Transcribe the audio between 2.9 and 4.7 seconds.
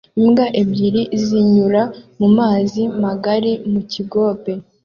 magari mu kigobe